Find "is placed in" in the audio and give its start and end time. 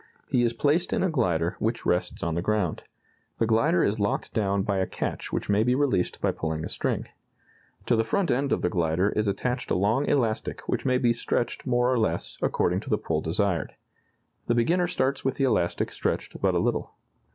0.41-1.03